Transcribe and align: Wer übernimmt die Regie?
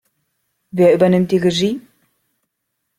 Wer 0.71 0.95
übernimmt 0.95 1.31
die 1.31 1.37
Regie? 1.37 1.79